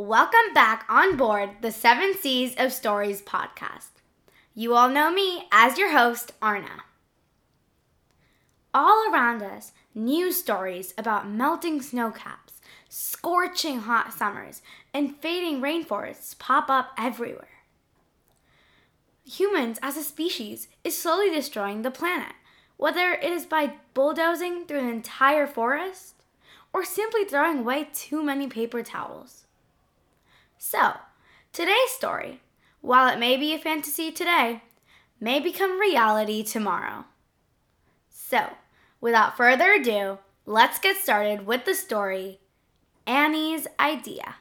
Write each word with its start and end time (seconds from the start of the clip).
Welcome 0.00 0.54
back 0.54 0.84
on 0.88 1.16
board 1.16 1.56
the 1.60 1.72
Seven 1.72 2.14
Seas 2.14 2.54
of 2.56 2.72
Stories 2.72 3.20
podcast. 3.20 3.88
You 4.54 4.76
all 4.76 4.88
know 4.88 5.10
me 5.10 5.48
as 5.50 5.76
your 5.76 5.90
host, 5.90 6.34
Arna. 6.40 6.84
All 8.72 9.12
around 9.12 9.42
us, 9.42 9.72
news 9.96 10.36
stories 10.36 10.94
about 10.96 11.28
melting 11.28 11.82
snow 11.82 12.12
caps, 12.12 12.60
scorching 12.88 13.80
hot 13.80 14.12
summers, 14.12 14.62
and 14.94 15.16
fading 15.16 15.60
rainforests 15.60 16.38
pop 16.38 16.70
up 16.70 16.90
everywhere. 16.96 17.64
Humans 19.24 19.80
as 19.82 19.96
a 19.96 20.04
species 20.04 20.68
is 20.84 20.96
slowly 20.96 21.28
destroying 21.28 21.82
the 21.82 21.90
planet, 21.90 22.36
whether 22.76 23.14
it 23.14 23.32
is 23.32 23.46
by 23.46 23.72
bulldozing 23.94 24.64
through 24.64 24.78
an 24.78 24.90
entire 24.90 25.48
forest 25.48 26.22
or 26.72 26.84
simply 26.84 27.24
throwing 27.24 27.58
away 27.58 27.88
too 27.92 28.22
many 28.22 28.46
paper 28.46 28.84
towels. 28.84 29.47
So, 30.60 30.94
today's 31.52 31.90
story, 31.90 32.40
while 32.80 33.08
it 33.08 33.20
may 33.20 33.36
be 33.36 33.54
a 33.54 33.58
fantasy 33.58 34.10
today, 34.10 34.62
may 35.20 35.38
become 35.38 35.78
reality 35.78 36.42
tomorrow. 36.42 37.04
So, 38.10 38.54
without 39.00 39.36
further 39.36 39.74
ado, 39.74 40.18
let's 40.46 40.80
get 40.80 40.96
started 40.96 41.46
with 41.46 41.64
the 41.64 41.76
story 41.76 42.40
Annie's 43.06 43.68
Idea. 43.78 44.34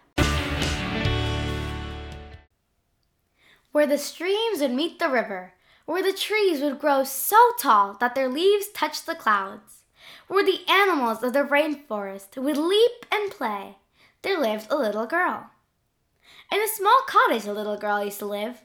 Where 3.72 3.88
the 3.88 4.00
streams 4.00 4.62
would 4.62 4.72
meet 4.72 4.98
the 4.98 5.10
river, 5.10 5.54
where 5.86 6.02
the 6.02 6.18
trees 6.18 6.62
would 6.62 6.80
grow 6.80 7.04
so 7.04 7.52
tall 7.60 7.94
that 8.00 8.16
their 8.16 8.28
leaves 8.28 8.70
touched 8.70 9.06
the 9.06 9.14
clouds, 9.14 9.84
where 10.28 10.44
the 10.44 10.68
animals 10.68 11.22
of 11.22 11.34
the 11.34 11.44
rainforest 11.44 12.38
would 12.38 12.58
leap 12.58 13.06
and 13.12 13.30
play, 13.30 13.78
there 14.24 14.42
lived 14.42 14.66
a 14.72 14.76
little 14.76 15.06
girl. 15.06 15.52
In 16.52 16.62
a 16.62 16.68
small 16.68 17.02
cottage, 17.08 17.46
a 17.46 17.54
little 17.54 17.78
girl 17.78 18.04
used 18.04 18.20
to 18.20 18.26
live. 18.26 18.62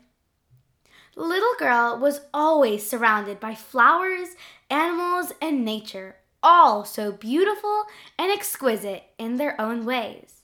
The 1.14 1.22
little 1.22 1.54
girl 1.58 1.98
was 1.98 2.20
always 2.32 2.88
surrounded 2.88 3.40
by 3.40 3.54
flowers, 3.54 4.28
animals, 4.70 5.32
and 5.42 5.64
nature, 5.64 6.16
all 6.42 6.84
so 6.84 7.12
beautiful 7.12 7.84
and 8.18 8.30
exquisite 8.30 9.04
in 9.18 9.36
their 9.36 9.60
own 9.60 9.84
ways. 9.84 10.42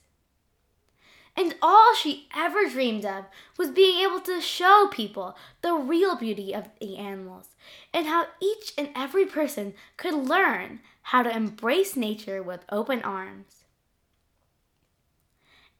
And 1.35 1.55
all 1.61 1.95
she 1.95 2.27
ever 2.35 2.67
dreamed 2.67 3.05
of 3.05 3.25
was 3.57 3.69
being 3.71 4.03
able 4.05 4.19
to 4.21 4.41
show 4.41 4.89
people 4.91 5.37
the 5.61 5.73
real 5.73 6.17
beauty 6.17 6.53
of 6.53 6.69
the 6.81 6.97
animals 6.97 7.55
and 7.93 8.05
how 8.05 8.27
each 8.41 8.73
and 8.77 8.89
every 8.93 9.25
person 9.25 9.73
could 9.95 10.13
learn 10.13 10.81
how 11.03 11.23
to 11.23 11.33
embrace 11.35 11.95
nature 11.95 12.43
with 12.43 12.65
open 12.69 13.01
arms. 13.03 13.58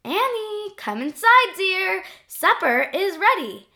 Annie, 0.04 0.74
come 0.78 1.02
inside, 1.02 1.56
dear. 1.58 2.04
Supper 2.28 2.90
is 2.94 3.18
ready. 3.18 3.68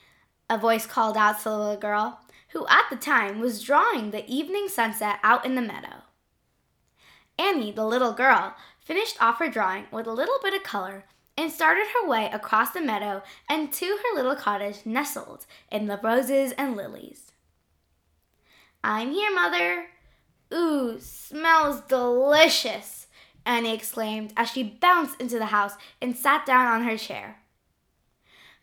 A 0.49 0.57
voice 0.57 0.85
called 0.85 1.17
out 1.17 1.39
to 1.39 1.45
the 1.45 1.57
little 1.57 1.77
girl, 1.77 2.19
who 2.49 2.67
at 2.67 2.85
the 2.89 2.95
time 2.95 3.39
was 3.39 3.63
drawing 3.63 4.11
the 4.11 4.25
evening 4.31 4.67
sunset 4.67 5.19
out 5.23 5.45
in 5.45 5.55
the 5.55 5.61
meadow. 5.61 6.03
Annie, 7.37 7.71
the 7.71 7.85
little 7.85 8.13
girl, 8.13 8.55
finished 8.79 9.21
off 9.21 9.39
her 9.39 9.49
drawing 9.49 9.85
with 9.91 10.07
a 10.07 10.13
little 10.13 10.37
bit 10.41 10.53
of 10.53 10.63
color 10.63 11.05
and 11.37 11.51
started 11.51 11.87
her 11.87 12.07
way 12.07 12.29
across 12.31 12.71
the 12.71 12.81
meadow 12.81 13.23
and 13.49 13.71
to 13.73 13.85
her 13.85 14.15
little 14.15 14.35
cottage 14.35 14.85
nestled 14.85 15.45
in 15.71 15.87
the 15.87 15.99
roses 16.03 16.51
and 16.53 16.75
lilies. 16.75 17.31
I'm 18.83 19.11
here, 19.11 19.33
Mother. 19.33 19.87
Ooh, 20.53 20.99
smells 20.99 21.81
delicious, 21.81 23.02
Annie 23.45 23.73
exclaimed 23.73 24.33
as 24.37 24.49
she 24.49 24.63
bounced 24.63 25.19
into 25.19 25.37
the 25.37 25.47
house 25.47 25.73
and 26.01 26.15
sat 26.15 26.45
down 26.45 26.65
on 26.67 26.87
her 26.87 26.97
chair. 26.97 27.39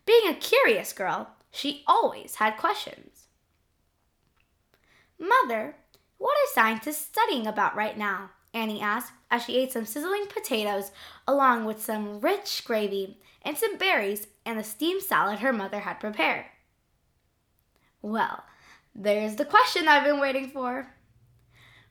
Being 0.06 0.28
a 0.28 0.34
curious 0.34 0.92
girl, 0.92 1.30
she 1.50 1.84
always 1.86 2.36
had 2.36 2.56
questions. 2.56 3.26
Mother, 5.18 5.76
what 6.18 6.36
are 6.36 6.54
scientists 6.54 7.04
studying 7.04 7.46
about 7.46 7.76
right 7.76 7.96
now? 7.96 8.30
Annie 8.52 8.80
asked 8.80 9.12
as 9.30 9.44
she 9.44 9.58
ate 9.58 9.72
some 9.72 9.86
sizzling 9.86 10.26
potatoes 10.26 10.90
along 11.26 11.64
with 11.64 11.82
some 11.82 12.20
rich 12.20 12.64
gravy 12.64 13.18
and 13.42 13.56
some 13.56 13.76
berries 13.76 14.26
and 14.44 14.58
the 14.58 14.64
steamed 14.64 15.02
salad 15.02 15.38
her 15.38 15.52
mother 15.52 15.80
had 15.80 16.00
prepared. 16.00 16.46
Well, 18.02 18.42
there's 18.94 19.36
the 19.36 19.44
question 19.44 19.86
I've 19.86 20.04
been 20.04 20.20
waiting 20.20 20.50
for. 20.50 20.94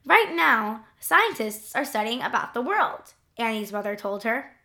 Right 0.04 0.32
now, 0.34 0.86
scientists 0.98 1.74
are 1.76 1.84
studying 1.84 2.22
about 2.22 2.54
the 2.54 2.62
world, 2.62 3.14
Annie's 3.36 3.72
mother 3.72 3.96
told 3.96 4.22
her. 4.24 4.56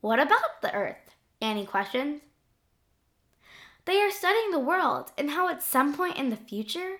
What 0.00 0.20
about 0.20 0.60
the 0.62 0.72
Earth? 0.74 1.14
Annie 1.40 1.66
questioned. 1.66 2.20
They 3.84 4.00
are 4.00 4.10
studying 4.10 4.50
the 4.50 4.58
world 4.58 5.12
and 5.16 5.30
how 5.30 5.48
at 5.48 5.62
some 5.62 5.94
point 5.94 6.18
in 6.18 6.30
the 6.30 6.36
future 6.36 6.98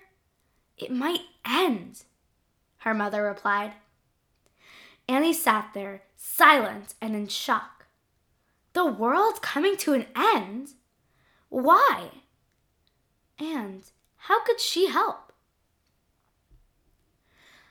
it 0.77 0.91
might 0.91 1.21
end, 1.45 2.03
her 2.79 2.93
mother 2.93 3.23
replied. 3.23 3.73
Annie 5.07 5.33
sat 5.33 5.71
there, 5.73 6.03
silent 6.15 6.95
and 7.01 7.15
in 7.15 7.27
shock. 7.27 7.85
The 8.73 8.85
world 8.85 9.41
coming 9.41 9.77
to 9.77 9.93
an 9.93 10.05
end? 10.15 10.69
Why? 11.49 12.09
And 13.37 13.83
how 14.17 14.43
could 14.43 14.59
she 14.59 14.87
help? 14.87 15.28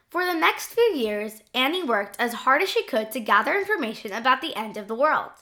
For 0.08 0.24
the 0.24 0.34
next 0.34 0.68
few 0.68 0.94
years, 0.94 1.42
Annie 1.52 1.82
worked 1.82 2.16
as 2.18 2.32
hard 2.32 2.62
as 2.62 2.70
she 2.70 2.82
could 2.84 3.12
to 3.12 3.20
gather 3.20 3.54
information 3.54 4.12
about 4.12 4.40
the 4.40 4.56
end 4.56 4.76
of 4.76 4.88
the 4.88 4.94
world. 4.94 5.32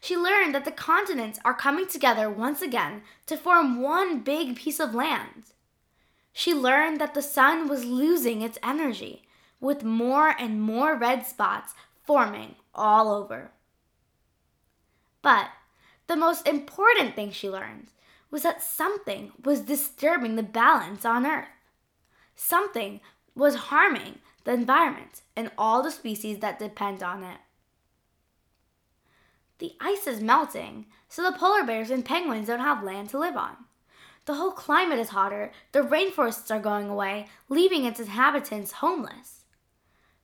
She 0.00 0.16
learned 0.16 0.54
that 0.54 0.64
the 0.64 0.70
continents 0.70 1.40
are 1.44 1.54
coming 1.54 1.86
together 1.88 2.30
once 2.30 2.62
again 2.62 3.02
to 3.26 3.36
form 3.36 3.80
one 3.80 4.20
big 4.20 4.56
piece 4.56 4.78
of 4.78 4.94
land. 4.94 5.52
She 6.32 6.54
learned 6.54 7.00
that 7.00 7.14
the 7.14 7.22
sun 7.22 7.68
was 7.68 7.84
losing 7.84 8.40
its 8.40 8.58
energy, 8.62 9.22
with 9.60 9.84
more 9.84 10.34
and 10.38 10.60
more 10.60 10.96
red 10.96 11.26
spots 11.26 11.74
forming 12.04 12.56
all 12.74 13.12
over. 13.12 13.52
But 15.22 15.50
the 16.08 16.16
most 16.16 16.48
important 16.48 17.14
thing 17.14 17.30
she 17.30 17.48
learned 17.48 17.88
was 18.30 18.42
that 18.42 18.62
something 18.62 19.32
was 19.44 19.60
disturbing 19.60 20.36
the 20.36 20.42
balance 20.42 21.04
on 21.04 21.26
Earth. 21.26 21.46
Something 22.34 23.00
was 23.34 23.54
harming 23.54 24.18
the 24.44 24.52
environment 24.52 25.22
and 25.36 25.50
all 25.56 25.82
the 25.82 25.90
species 25.90 26.38
that 26.38 26.58
depend 26.58 27.02
on 27.02 27.22
it. 27.22 27.38
The 29.58 29.72
ice 29.80 30.06
is 30.06 30.20
melting, 30.20 30.86
so 31.08 31.22
the 31.22 31.36
polar 31.38 31.64
bears 31.64 31.90
and 31.90 32.04
penguins 32.04 32.48
don't 32.48 32.60
have 32.60 32.82
land 32.82 33.10
to 33.10 33.18
live 33.18 33.36
on. 33.36 33.56
The 34.24 34.34
whole 34.34 34.52
climate 34.52 34.98
is 34.98 35.10
hotter, 35.10 35.52
the 35.72 35.82
rainforests 35.82 36.50
are 36.50 36.60
going 36.60 36.88
away, 36.88 37.28
leaving 37.48 37.84
its 37.84 38.00
inhabitants 38.00 38.72
homeless. 38.72 39.44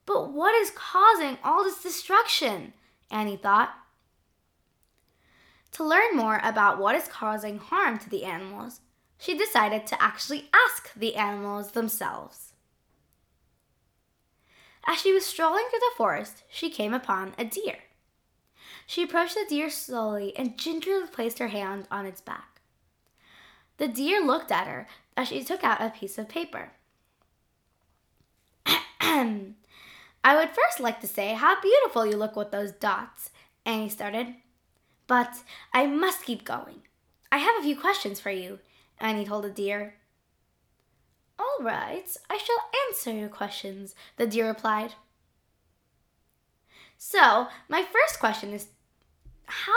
But 0.05 0.31
what 0.31 0.55
is 0.55 0.71
causing 0.71 1.37
all 1.43 1.63
this 1.63 1.83
destruction? 1.83 2.73
Annie 3.11 3.37
thought. 3.37 3.69
To 5.73 5.83
learn 5.83 6.15
more 6.15 6.41
about 6.43 6.79
what 6.79 6.95
is 6.95 7.07
causing 7.07 7.59
harm 7.59 7.99
to 7.99 8.09
the 8.09 8.25
animals, 8.25 8.81
she 9.17 9.37
decided 9.37 9.85
to 9.87 10.01
actually 10.01 10.49
ask 10.53 10.93
the 10.93 11.15
animals 11.15 11.71
themselves. 11.71 12.48
As 14.89 14.97
she 14.97 15.13
was 15.13 15.23
strolling 15.23 15.65
through 15.69 15.81
the 15.81 15.95
forest, 15.95 16.41
she 16.49 16.71
came 16.71 16.95
upon 16.95 17.35
a 17.37 17.45
deer. 17.45 17.77
She 18.87 19.03
approached 19.03 19.35
the 19.35 19.45
deer 19.47 19.69
slowly 19.69 20.35
and 20.35 20.57
gingerly 20.57 21.05
placed 21.05 21.37
her 21.37 21.49
hand 21.49 21.87
on 21.91 22.07
its 22.07 22.21
back. 22.21 22.59
The 23.77 23.87
deer 23.87 24.19
looked 24.19 24.51
at 24.51 24.65
her 24.65 24.87
as 25.15 25.27
she 25.27 25.43
took 25.43 25.63
out 25.63 25.79
a 25.79 25.91
piece 25.91 26.17
of 26.17 26.27
paper. 26.27 26.71
I 28.65 29.53
would 30.25 30.49
first 30.49 30.79
like 30.79 30.99
to 31.01 31.07
say 31.07 31.33
how 31.35 31.61
beautiful 31.61 32.07
you 32.07 32.17
look 32.17 32.35
with 32.35 32.49
those 32.49 32.71
dots, 32.71 33.29
Annie 33.67 33.89
started. 33.89 34.33
But 35.05 35.43
I 35.71 35.85
must 35.85 36.25
keep 36.25 36.43
going. 36.43 36.81
I 37.31 37.37
have 37.37 37.59
a 37.59 37.63
few 37.63 37.79
questions 37.79 38.19
for 38.19 38.31
you, 38.31 38.57
Annie 38.99 39.25
told 39.25 39.43
the 39.43 39.51
deer. 39.51 39.93
All 41.39 41.57
right, 41.61 42.05
I 42.29 42.37
shall 42.37 42.69
answer 42.87 43.13
your 43.13 43.29
questions, 43.29 43.95
the 44.17 44.27
deer 44.27 44.47
replied. 44.47 44.95
So, 46.97 47.47
my 47.69 47.81
first 47.81 48.19
question 48.19 48.53
is 48.53 48.67
how 49.45 49.71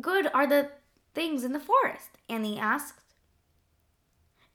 good 0.00 0.28
are 0.32 0.46
the 0.46 0.70
things 1.14 1.44
in 1.44 1.52
the 1.52 1.60
forest? 1.60 2.08
Annie 2.28 2.58
asked. 2.58 3.00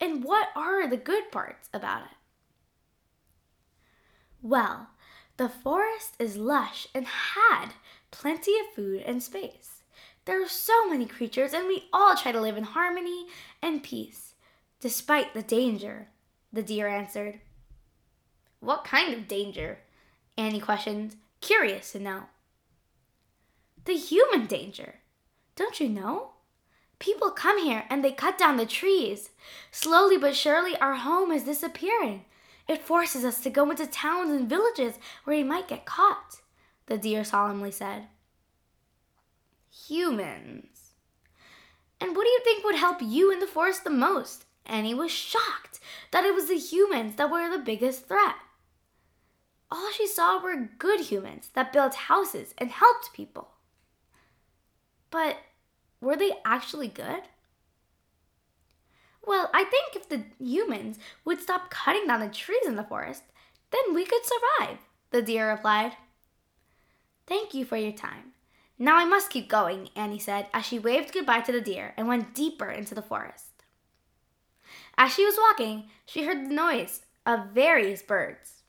And 0.02 0.24
what 0.24 0.48
are 0.56 0.90
the 0.90 0.98
good 0.98 1.32
parts 1.32 1.70
about 1.72 2.04
it? 2.04 2.18
Well, 4.42 4.90
the 5.38 5.50
forest 5.50 6.16
is 6.18 6.38
lush 6.38 6.88
and 6.96 7.06
had 7.06 7.74
plenty 8.10 8.54
of 8.60 8.74
food 8.76 9.04
and 9.06 9.22
space. 9.22 9.84
There 10.26 10.44
are 10.44 10.48
so 10.48 10.90
many 10.90 11.06
creatures, 11.06 11.54
and 11.54 11.68
we 11.68 11.90
all 11.94 12.16
try 12.16 12.32
to 12.32 12.42
live 12.42 12.58
in 12.58 12.64
harmony 12.64 13.28
and 13.62 13.84
peace, 13.84 14.29
despite 14.80 15.34
the 15.34 15.42
danger, 15.42 16.08
the 16.52 16.64
deer 16.64 16.88
answered. 16.88 17.40
What 18.60 18.84
kind 18.84 19.14
of 19.14 19.28
danger? 19.28 19.80
Annie 20.38 20.60
questioned, 20.60 21.16
curious 21.42 21.92
to 21.92 22.00
know. 22.00 22.24
The 23.86 23.96
human 23.96 24.46
danger. 24.46 24.96
Don't 25.56 25.80
you 25.80 25.90
know? 25.90 26.32
People 27.00 27.32
come 27.32 27.64
here 27.64 27.86
and 27.90 28.04
they 28.04 28.12
cut 28.12 28.38
down 28.38 28.58
the 28.58 28.66
trees. 28.66 29.30
Slowly 29.72 30.18
but 30.18 30.36
surely, 30.36 30.76
our 30.78 30.96
home 30.96 31.32
is 31.32 31.44
disappearing. 31.44 32.26
It 32.68 32.86
forces 32.86 33.26
us 33.26 33.42
to 33.42 33.50
go 33.50 33.70
into 33.72 33.88
towns 33.88 34.32
and 34.32 34.50
villages 34.50 34.96
where 35.24 35.38
we 35.38 35.44
might 35.44 35.68
get 35.68 35.86
caught, 35.86 36.42
the 36.86 36.98
deer 36.98 37.24
solemnly 37.24 37.72
said. 37.72 38.08
Humans. 39.88 40.92
And 42.02 42.16
what 42.16 42.26
do 42.26 42.30
you 42.30 42.40
think 42.44 42.64
would 42.64 42.76
help 42.76 42.98
you 43.02 43.32
in 43.32 43.40
the 43.40 43.48
forest 43.48 43.84
the 43.84 43.90
most? 43.90 44.46
Annie 44.70 44.94
was 44.94 45.12
shocked 45.12 45.80
that 46.12 46.24
it 46.24 46.34
was 46.34 46.48
the 46.48 46.58
humans 46.58 47.16
that 47.16 47.32
were 47.32 47.50
the 47.50 47.64
biggest 47.64 48.08
threat. 48.08 48.36
All 49.72 49.92
she 49.92 50.08
saw 50.08 50.42
were 50.42 50.70
good 50.78 51.02
humans 51.02 51.50
that 51.54 51.74
built 51.74 51.94
houses 51.96 52.54
and 52.58 52.72
helped 52.72 53.14
people. 53.14 53.50
But 55.12 55.38
were 56.02 56.16
they 56.16 56.34
actually 56.46 56.88
good? 56.88 57.24
Well, 59.26 59.50
I 59.54 59.64
think 59.64 59.96
if 59.96 60.10
the 60.10 60.24
humans 60.44 60.98
would 61.26 61.42
stop 61.42 61.70
cutting 61.70 62.08
down 62.08 62.20
the 62.20 62.30
trees 62.30 62.66
in 62.66 62.76
the 62.76 62.84
forest, 62.84 63.24
then 63.72 63.94
we 63.94 64.06
could 64.06 64.22
survive, 64.24 64.78
the 65.12 65.22
deer 65.22 65.50
replied. 65.50 65.94
Thank 67.28 67.54
you 67.54 67.66
for 67.66 67.78
your 67.78 67.92
time. 67.92 68.34
Now 68.80 68.96
I 68.96 69.06
must 69.06 69.30
keep 69.30 69.50
going, 69.50 69.90
Annie 69.96 70.20
said 70.20 70.48
as 70.54 70.66
she 70.66 70.80
waved 70.80 71.14
goodbye 71.14 71.42
to 71.42 71.52
the 71.52 71.62
deer 71.62 71.94
and 71.98 72.08
went 72.08 72.34
deeper 72.34 72.72
into 72.72 72.96
the 72.96 73.02
forest. 73.02 73.49
As 75.02 75.14
she 75.14 75.24
was 75.26 75.38
walking, 75.40 75.86
she 76.06 76.26
heard 76.26 76.46
the 76.46 76.54
noise 76.54 77.04
of 77.26 77.52
various 77.52 78.02
birds. 78.02 78.64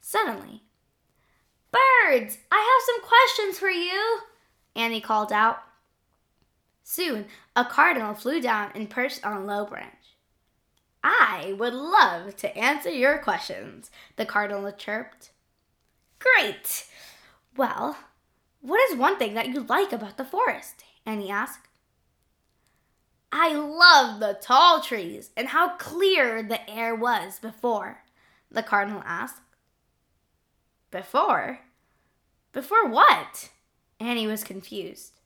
Suddenly, 0.00 0.62
Birds, 1.72 2.38
I 2.52 2.58
have 2.58 2.86
some 2.86 3.02
questions 3.02 3.58
for 3.58 3.68
you, 3.68 4.20
Annie 4.76 5.00
called 5.00 5.32
out. 5.32 5.58
Soon, 6.84 7.26
a 7.56 7.64
cardinal 7.64 8.14
flew 8.14 8.40
down 8.40 8.70
and 8.76 8.88
perched 8.88 9.26
on 9.26 9.36
a 9.36 9.44
low 9.44 9.66
branch. 9.66 10.14
I 11.02 11.56
would 11.58 11.74
love 11.74 12.36
to 12.36 12.56
answer 12.56 12.90
your 12.90 13.18
questions, 13.18 13.90
the 14.14 14.24
cardinal 14.24 14.70
chirped. 14.70 15.32
Great! 16.20 16.86
Well, 17.56 17.96
what 18.60 18.88
is 18.88 18.96
one 18.96 19.18
thing 19.18 19.34
that 19.34 19.48
you 19.48 19.64
like 19.64 19.92
about 19.92 20.18
the 20.18 20.24
forest? 20.24 20.84
Annie 21.04 21.30
asked. 21.30 21.66
I 23.36 23.52
love 23.52 24.20
the 24.20 24.38
tall 24.40 24.80
trees 24.80 25.30
and 25.36 25.48
how 25.48 25.70
clear 25.70 26.40
the 26.40 26.70
air 26.70 26.94
was 26.94 27.40
before, 27.40 28.04
the 28.48 28.62
cardinal 28.62 29.02
asked. 29.04 29.40
Before? 30.92 31.58
Before 32.52 32.88
what? 32.88 33.50
Annie 33.98 34.28
was 34.28 34.44
confused. 34.44 35.18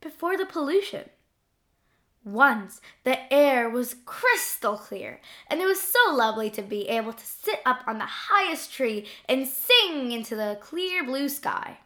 Before 0.00 0.36
the 0.36 0.46
pollution. 0.46 1.06
Once 2.24 2.80
the 3.02 3.32
air 3.32 3.68
was 3.68 3.96
crystal 4.04 4.76
clear, 4.76 5.20
and 5.48 5.60
it 5.60 5.66
was 5.66 5.80
so 5.80 6.14
lovely 6.14 6.48
to 6.50 6.62
be 6.62 6.88
able 6.88 7.12
to 7.12 7.26
sit 7.26 7.58
up 7.66 7.82
on 7.88 7.98
the 7.98 8.06
highest 8.06 8.72
tree 8.72 9.04
and 9.28 9.48
sing 9.48 10.12
into 10.12 10.36
the 10.36 10.56
clear 10.60 11.02
blue 11.02 11.28
sky. 11.28 11.78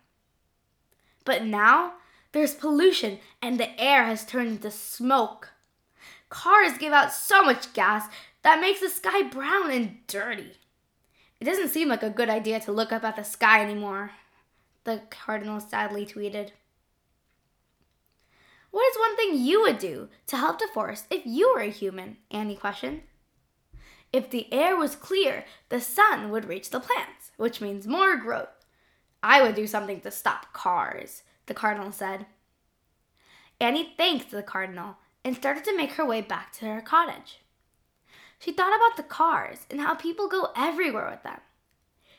But 1.24 1.46
now 1.46 1.94
there's 2.32 2.54
pollution, 2.54 3.18
and 3.40 3.58
the 3.58 3.80
air 3.80 4.04
has 4.04 4.24
turned 4.24 4.48
into 4.48 4.70
smoke. 4.70 5.50
Cars 6.28 6.78
give 6.78 6.92
out 6.92 7.12
so 7.12 7.44
much 7.44 7.72
gas 7.74 8.08
that 8.42 8.60
makes 8.60 8.80
the 8.80 8.88
sky 8.88 9.22
brown 9.22 9.70
and 9.70 9.98
dirty. 10.06 10.52
It 11.40 11.44
doesn't 11.44 11.68
seem 11.68 11.88
like 11.88 12.02
a 12.02 12.10
good 12.10 12.30
idea 12.30 12.60
to 12.60 12.72
look 12.72 12.92
up 12.92 13.04
at 13.04 13.16
the 13.16 13.24
sky 13.24 13.62
anymore, 13.62 14.12
the 14.84 15.02
cardinal 15.10 15.60
sadly 15.60 16.06
tweeted. 16.06 16.50
What 18.70 18.90
is 18.90 18.98
one 18.98 19.16
thing 19.16 19.36
you 19.36 19.60
would 19.60 19.78
do 19.78 20.08
to 20.28 20.36
help 20.36 20.58
the 20.58 20.68
forest 20.72 21.06
if 21.10 21.26
you 21.26 21.52
were 21.52 21.60
a 21.60 21.68
human? 21.68 22.16
Annie 22.30 22.56
questioned. 22.56 23.02
If 24.12 24.30
the 24.30 24.52
air 24.52 24.76
was 24.76 24.96
clear, 24.96 25.44
the 25.68 25.80
sun 25.80 26.30
would 26.30 26.46
reach 26.46 26.70
the 26.70 26.80
plants, 26.80 27.32
which 27.36 27.60
means 27.60 27.86
more 27.86 28.16
growth. 28.16 28.48
I 29.22 29.42
would 29.42 29.54
do 29.54 29.66
something 29.66 30.00
to 30.00 30.10
stop 30.10 30.52
cars, 30.52 31.22
the 31.46 31.54
cardinal 31.54 31.92
said. 31.92 32.26
Annie 33.60 33.94
thanked 33.96 34.30
the 34.30 34.42
cardinal 34.42 34.96
and 35.24 35.36
started 35.36 35.64
to 35.64 35.76
make 35.76 35.92
her 35.92 36.04
way 36.04 36.20
back 36.20 36.52
to 36.54 36.66
her 36.66 36.80
cottage. 36.80 37.40
She 38.38 38.52
thought 38.52 38.74
about 38.74 38.96
the 38.96 39.04
cars 39.04 39.66
and 39.70 39.80
how 39.80 39.94
people 39.94 40.28
go 40.28 40.48
everywhere 40.56 41.08
with 41.08 41.22
them. 41.22 41.40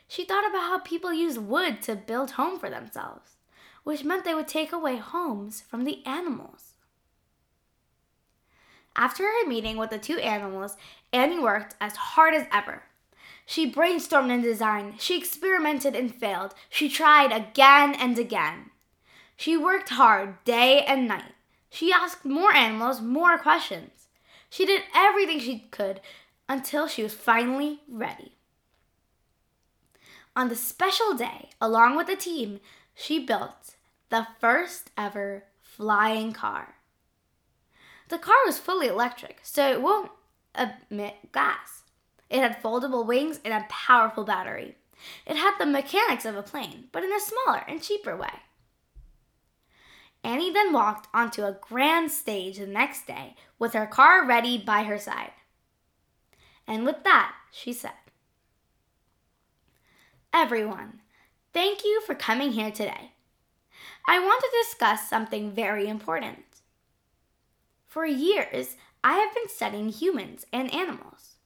She 0.08 0.24
thought 0.24 0.48
about 0.48 0.62
how 0.62 0.78
people 0.78 1.12
use 1.12 1.38
wood 1.38 1.82
to 1.82 1.96
build 1.96 2.32
home 2.32 2.58
for 2.58 2.70
themselves, 2.70 3.36
which 3.82 4.04
meant 4.04 4.24
they 4.24 4.34
would 4.34 4.48
take 4.48 4.72
away 4.72 4.96
homes 4.96 5.60
from 5.60 5.84
the 5.84 6.04
animals. 6.06 6.74
After 8.96 9.24
her 9.24 9.46
meeting 9.46 9.76
with 9.76 9.90
the 9.90 9.98
two 9.98 10.18
animals, 10.18 10.76
Annie 11.12 11.40
worked 11.40 11.74
as 11.80 11.96
hard 11.96 12.34
as 12.34 12.46
ever. 12.52 12.84
She 13.44 13.70
brainstormed 13.70 14.30
and 14.30 14.42
designed, 14.42 15.00
she 15.00 15.18
experimented 15.18 15.94
and 15.94 16.14
failed, 16.14 16.54
she 16.70 16.88
tried 16.88 17.32
again 17.32 17.94
and 17.94 18.18
again. 18.18 18.70
She 19.36 19.56
worked 19.56 19.90
hard 19.90 20.42
day 20.44 20.84
and 20.84 21.08
night. 21.08 21.32
She 21.70 21.92
asked 21.92 22.24
more 22.24 22.54
animals 22.54 23.00
more 23.00 23.38
questions. 23.38 24.08
She 24.48 24.64
did 24.64 24.82
everything 24.94 25.40
she 25.40 25.66
could 25.70 26.00
until 26.48 26.86
she 26.86 27.02
was 27.02 27.14
finally 27.14 27.80
ready. 27.88 28.32
On 30.36 30.48
the 30.48 30.56
special 30.56 31.14
day, 31.14 31.50
along 31.60 31.96
with 31.96 32.06
the 32.06 32.16
team, 32.16 32.60
she 32.94 33.24
built 33.24 33.76
the 34.10 34.26
first 34.40 34.90
ever 34.96 35.44
flying 35.60 36.32
car. 36.32 36.76
The 38.08 38.18
car 38.18 38.36
was 38.46 38.58
fully 38.58 38.86
electric, 38.86 39.40
so 39.42 39.70
it 39.70 39.82
won't 39.82 40.10
emit 40.56 41.32
gas. 41.32 41.82
It 42.30 42.40
had 42.40 42.62
foldable 42.62 43.06
wings 43.06 43.40
and 43.44 43.54
a 43.54 43.66
powerful 43.68 44.24
battery. 44.24 44.76
It 45.26 45.36
had 45.36 45.56
the 45.58 45.66
mechanics 45.66 46.24
of 46.24 46.36
a 46.36 46.42
plane, 46.42 46.84
but 46.92 47.02
in 47.02 47.12
a 47.12 47.20
smaller 47.20 47.64
and 47.66 47.82
cheaper 47.82 48.16
way. 48.16 48.40
Annie 50.24 50.50
then 50.50 50.72
walked 50.72 51.06
onto 51.12 51.44
a 51.44 51.56
grand 51.60 52.10
stage 52.10 52.56
the 52.56 52.66
next 52.66 53.06
day 53.06 53.36
with 53.58 53.74
her 53.74 53.86
car 53.86 54.26
ready 54.26 54.56
by 54.56 54.84
her 54.84 54.98
side. 54.98 55.32
And 56.66 56.86
with 56.86 57.04
that, 57.04 57.34
she 57.52 57.74
said, 57.74 57.92
Everyone, 60.32 61.02
thank 61.52 61.84
you 61.84 62.00
for 62.06 62.14
coming 62.14 62.52
here 62.52 62.70
today. 62.70 63.12
I 64.08 64.18
want 64.18 64.42
to 64.42 64.62
discuss 64.62 65.08
something 65.08 65.52
very 65.52 65.88
important. 65.88 66.44
For 67.86 68.06
years, 68.06 68.76
I 69.04 69.18
have 69.18 69.34
been 69.34 69.48
studying 69.48 69.90
humans 69.90 70.46
and 70.52 70.72
animals. 70.72 71.36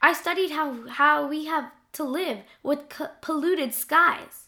I 0.00 0.12
studied 0.12 0.52
how, 0.52 0.88
how 0.88 1.26
we 1.26 1.46
have 1.46 1.72
to 1.94 2.04
live 2.04 2.38
with 2.62 2.88
polluted 3.20 3.74
skies 3.74 4.45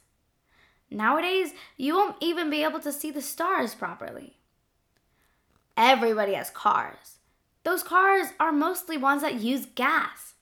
Nowadays, 0.91 1.53
you 1.77 1.95
won't 1.95 2.17
even 2.21 2.51
be 2.51 2.63
able 2.63 2.81
to 2.81 2.93
see 2.93 3.11
the 3.11 3.23
stars 3.23 3.75
properly. 3.75 4.37
Everybody 5.77 6.35
has 6.35 6.51
cars. 6.51 7.19
Those 7.65 7.83
cars 7.83 8.29
are 8.41 8.53
mostly 8.53 8.97
ones 8.97 9.23
that 9.23 9.41
use 9.41 9.67
gas. 9.75 10.35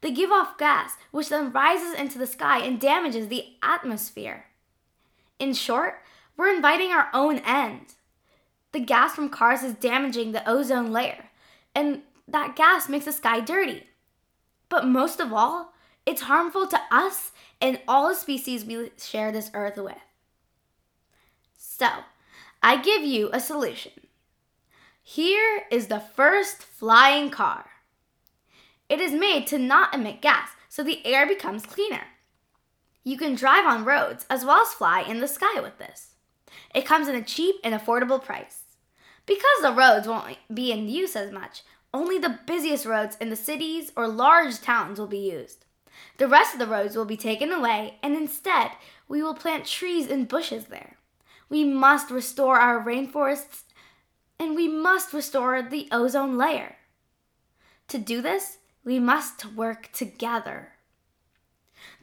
They 0.00 0.10
give 0.10 0.32
off 0.32 0.58
gas, 0.58 0.96
which 1.12 1.28
then 1.28 1.52
rises 1.52 1.94
into 1.94 2.18
the 2.18 2.26
sky 2.26 2.58
and 2.58 2.80
damages 2.80 3.28
the 3.28 3.46
atmosphere. 3.62 4.46
In 5.38 5.54
short, 5.54 6.02
we're 6.36 6.52
inviting 6.52 6.90
our 6.90 7.08
own 7.14 7.38
end. 7.38 7.94
The 8.72 8.80
gas 8.80 9.14
from 9.14 9.28
cars 9.28 9.62
is 9.62 9.74
damaging 9.74 10.32
the 10.32 10.48
ozone 10.48 10.92
layer, 10.92 11.26
and 11.74 12.02
that 12.26 12.56
gas 12.56 12.88
makes 12.88 13.04
the 13.04 13.12
sky 13.12 13.40
dirty. 13.40 13.84
But 14.68 14.86
most 14.86 15.20
of 15.20 15.32
all, 15.32 15.72
it's 16.04 16.22
harmful 16.22 16.66
to 16.66 16.80
us 16.90 17.30
and 17.62 17.80
all 17.86 18.08
the 18.08 18.14
species 18.14 18.64
we 18.64 18.90
share 18.98 19.30
this 19.30 19.50
earth 19.54 19.76
with. 19.76 19.96
So, 21.56 21.88
I 22.62 22.82
give 22.82 23.02
you 23.02 23.30
a 23.32 23.40
solution. 23.40 23.92
Here 25.02 25.62
is 25.70 25.86
the 25.86 26.00
first 26.00 26.62
flying 26.62 27.30
car. 27.30 27.70
It 28.88 29.00
is 29.00 29.12
made 29.12 29.46
to 29.46 29.58
not 29.58 29.94
emit 29.94 30.20
gas, 30.20 30.50
so 30.68 30.82
the 30.82 31.06
air 31.06 31.26
becomes 31.26 31.64
cleaner. 31.64 32.04
You 33.04 33.16
can 33.16 33.34
drive 33.34 33.64
on 33.64 33.84
roads 33.84 34.26
as 34.28 34.44
well 34.44 34.62
as 34.62 34.74
fly 34.74 35.00
in 35.02 35.20
the 35.20 35.28
sky 35.28 35.60
with 35.60 35.78
this. 35.78 36.14
It 36.74 36.84
comes 36.84 37.08
in 37.08 37.14
a 37.14 37.22
cheap 37.22 37.56
and 37.64 37.74
affordable 37.74 38.22
price. 38.22 38.64
Because 39.24 39.62
the 39.62 39.72
roads 39.72 40.08
won't 40.08 40.36
be 40.52 40.72
in 40.72 40.88
use 40.88 41.14
as 41.14 41.30
much, 41.30 41.62
only 41.94 42.18
the 42.18 42.38
busiest 42.46 42.86
roads 42.86 43.16
in 43.20 43.30
the 43.30 43.36
cities 43.36 43.92
or 43.96 44.08
large 44.08 44.60
towns 44.60 44.98
will 44.98 45.06
be 45.06 45.30
used. 45.30 45.64
The 46.18 46.28
rest 46.28 46.52
of 46.52 46.58
the 46.58 46.66
roads 46.66 46.96
will 46.96 47.04
be 47.04 47.16
taken 47.16 47.52
away, 47.52 47.98
and 48.02 48.14
instead, 48.14 48.72
we 49.08 49.22
will 49.22 49.34
plant 49.34 49.66
trees 49.66 50.10
and 50.10 50.28
bushes 50.28 50.66
there. 50.66 50.96
We 51.48 51.64
must 51.64 52.10
restore 52.10 52.58
our 52.58 52.82
rainforests, 52.82 53.62
and 54.38 54.54
we 54.56 54.68
must 54.68 55.12
restore 55.12 55.62
the 55.62 55.88
ozone 55.92 56.36
layer. 56.36 56.76
To 57.88 57.98
do 57.98 58.22
this, 58.22 58.58
we 58.84 58.98
must 58.98 59.44
work 59.54 59.90
together. 59.92 60.72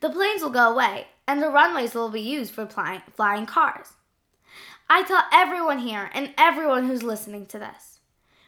the 0.02 0.10
planes 0.10 0.42
will 0.42 0.50
go 0.50 0.72
away 0.72 1.08
and 1.28 1.42
the 1.42 1.50
runways 1.50 1.94
will 1.94 2.10
be 2.10 2.22
used 2.22 2.54
for 2.54 2.66
flying, 2.66 3.02
flying 3.16 3.46
cars. 3.46 3.94
I 4.90 5.04
tell 5.04 5.24
everyone 5.32 5.80
here 5.80 6.10
and 6.14 6.34
everyone 6.38 6.88
who's 6.88 7.04
listening 7.04 7.46
to 7.48 7.60
this 7.60 8.00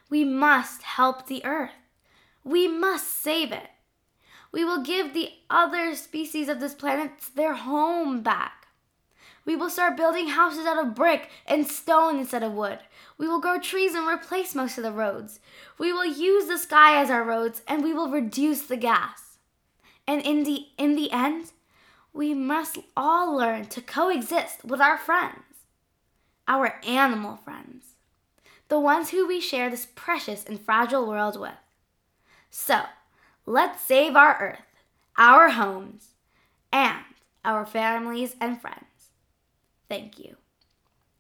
we 0.10 0.26
must 0.26 0.84
help 0.84 1.28
the 1.28 1.44
earth. 1.46 1.72
We 2.44 2.68
must 2.68 3.08
save 3.22 3.52
it. 3.52 3.70
We 4.52 4.66
will 4.66 4.84
give 4.84 5.14
the 5.14 5.30
other 5.50 5.96
species 5.96 6.50
of 6.50 6.60
this 6.60 6.74
planet 6.74 7.12
their 7.36 7.54
home 7.54 8.22
back. 8.22 8.68
We 9.46 9.56
will 9.56 9.70
start 9.70 9.98
building 9.98 10.30
houses 10.30 10.66
out 10.66 10.84
of 10.84 10.94
brick 10.94 11.30
and 11.48 11.68
stone 11.68 12.20
instead 12.20 12.44
of 12.44 12.54
wood. 12.54 12.80
We 13.18 13.28
will 13.28 13.40
grow 13.40 13.60
trees 13.60 13.96
and 13.96 14.08
replace 14.08 14.54
most 14.54 14.78
of 14.78 14.84
the 14.84 14.92
roads. 14.92 15.40
We 15.78 15.92
will 15.92 16.06
use 16.06 16.48
the 16.48 16.58
sky 16.58 17.02
as 17.02 17.10
our 17.10 17.24
roads 17.24 17.62
and 17.68 17.84
we 17.84 17.94
will 17.94 18.10
reduce 18.10 18.64
the 18.64 18.78
gas. 18.78 19.38
And 20.08 20.22
in 20.22 20.44
the, 20.44 20.68
in 20.78 20.96
the 20.96 21.12
end, 21.12 21.52
we 22.14 22.34
must 22.34 22.78
all 22.96 23.36
learn 23.36 23.66
to 23.68 23.82
coexist 23.82 24.66
with 24.66 24.82
our 24.82 24.98
friends, 24.98 25.66
our 26.48 26.80
animal 26.86 27.38
friends, 27.38 27.96
the 28.68 28.80
ones 28.80 29.10
who 29.10 29.28
we 29.28 29.40
share 29.40 29.70
this 29.70 29.88
precious 29.96 30.44
and 30.44 30.60
fragile 30.60 31.08
world 31.08 31.40
with. 31.40 31.54
So, 32.50 32.82
let's 33.46 33.82
save 33.82 34.16
our 34.16 34.38
earth, 34.40 34.66
our 35.18 35.50
homes, 35.50 36.10
and 36.72 37.04
our 37.44 37.66
families 37.66 38.36
and 38.40 38.62
friends. 38.62 39.12
Thank 39.90 40.20
you. 40.20 40.38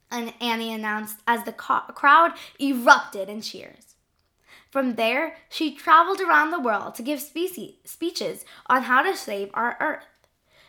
And 0.09 0.33
Annie 0.41 0.73
announced 0.73 1.19
as 1.25 1.43
the 1.43 1.53
crowd 1.53 2.33
erupted 2.59 3.29
in 3.29 3.41
cheers. 3.41 3.95
From 4.69 4.95
there, 4.95 5.35
she 5.49 5.75
traveled 5.75 6.21
around 6.21 6.51
the 6.51 6.59
world 6.59 6.95
to 6.95 7.03
give 7.03 7.21
speeches 7.21 8.45
on 8.67 8.83
how 8.83 9.01
to 9.01 9.17
save 9.17 9.49
our 9.53 9.77
earth, 9.81 10.05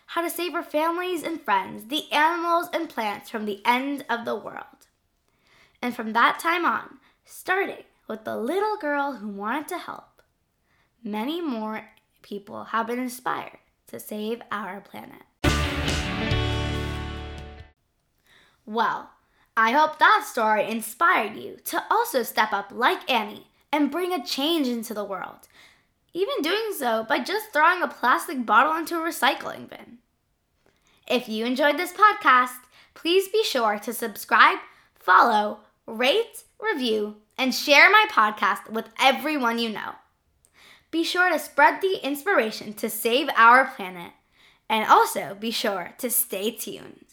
how 0.07 0.23
to 0.23 0.31
save 0.31 0.55
our 0.55 0.65
families 0.65 1.23
and 1.23 1.41
friends, 1.41 1.87
the 1.87 2.11
animals 2.11 2.69
and 2.73 2.89
plants 2.89 3.31
from 3.31 3.45
the 3.45 3.61
end 3.65 4.05
of 4.11 4.25
the 4.25 4.35
world. 4.35 4.89
And 5.81 5.95
from 5.95 6.13
that 6.13 6.39
time 6.41 6.65
on, 6.65 6.99
starting 7.25 7.85
with 8.09 8.25
the 8.25 8.37
little 8.37 8.77
girl 8.77 9.15
who 9.15 9.29
wanted 9.29 9.69
to 9.69 9.79
help, 9.79 10.12
many 11.03 11.41
more 11.41 11.89
people 12.23 12.65
have 12.65 12.87
been 12.87 12.99
inspired 12.99 13.59
to 13.89 13.99
save 13.99 14.43
our 14.51 14.81
planet. 14.81 15.23
Well, 18.65 19.11
I 19.57 19.73
hope 19.73 19.99
that 19.99 20.25
story 20.27 20.69
inspired 20.71 21.37
you 21.37 21.59
to 21.65 21.83
also 21.91 22.23
step 22.23 22.53
up 22.53 22.71
like 22.73 23.11
Annie 23.11 23.49
and 23.73 23.91
bring 23.91 24.13
a 24.13 24.25
change 24.25 24.69
into 24.69 24.95
the 24.95 25.05
world. 25.05 25.49
Even 26.15 26.43
doing 26.43 26.73
so 26.77 27.05
by 27.09 27.19
just 27.19 27.53
throwing 27.53 27.83
a 27.83 27.89
plastic 27.89 28.47
bottle 28.47 28.77
into 28.77 28.97
a 28.97 29.07
recycling 29.07 29.69
bin. 29.69 29.99
If 31.09 31.29
you 31.29 31.45
enjoyed 31.45 31.79
this 31.79 31.93
podcast, 31.93 32.57
please 32.95 33.29
be 33.29 33.43
sure 33.45 33.79
to 33.79 33.93
subscribe, 33.93 34.59
follow, 34.95 35.61
rate, 35.87 36.45
review, 36.61 37.17
and 37.37 37.55
share 37.55 37.91
my 37.91 38.07
podcast 38.11 38.71
with 38.71 38.89
everyone 39.01 39.59
you 39.59 39.71
know. 39.71 39.95
Be 40.93 41.03
sure 41.03 41.33
to 41.33 41.39
spread 41.39 41.81
the 41.81 41.99
inspiration 42.07 42.75
to 42.75 42.91
save 42.91 43.29
our 43.35 43.65
planet, 43.65 44.13
and 44.69 44.89
also 44.89 45.35
be 45.35 45.51
sure 45.51 45.95
to 45.97 46.11
stay 46.11 46.51
tuned. 46.51 47.07